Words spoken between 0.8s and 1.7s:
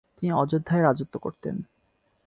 রাজত্ব করতেন।